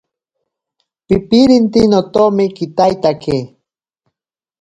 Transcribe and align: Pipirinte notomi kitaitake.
Pipirinte 1.07 1.81
notomi 1.91 2.45
kitaitake. 2.55 3.37